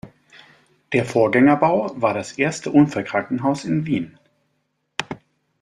Der 0.93 1.05
Vorgängerbau 1.05 1.91
war 2.01 2.15
das 2.15 2.31
erste 2.31 2.71
Unfallkrankenhaus 2.71 3.65
in 3.65 3.85
Wien. 3.85 4.17